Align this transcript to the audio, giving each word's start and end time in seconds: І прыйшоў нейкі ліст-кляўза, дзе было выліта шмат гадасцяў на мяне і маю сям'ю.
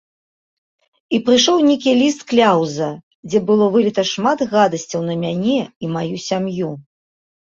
І 1.15 1.17
прыйшоў 1.25 1.57
нейкі 1.65 1.91
ліст-кляўза, 1.99 2.87
дзе 3.31 3.41
было 3.49 3.67
выліта 3.75 4.05
шмат 4.13 4.39
гадасцяў 4.55 5.05
на 5.11 5.15
мяне 5.25 5.59
і 5.65 5.85
маю 5.97 6.15
сям'ю. 6.29 6.71